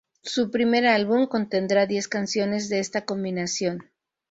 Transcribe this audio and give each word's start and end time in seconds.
Su 0.23 0.49
primer 0.49 0.87
álbum 0.87 1.27
contendrá 1.27 1.85
diez 1.85 2.07
canciones 2.07 2.69
de 2.69 2.79
esta 2.79 3.05
combinación. 3.05 3.83